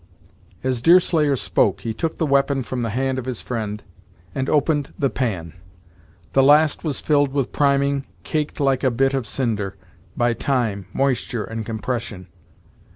[0.63, 3.83] As Deerslayer spoke, he took the weapon from the hand of his friend
[4.33, 5.53] and opened the pan.
[6.33, 9.75] The last was filled with priming, caked like a bit of cinder,
[10.17, 12.29] by time, moisture and compression.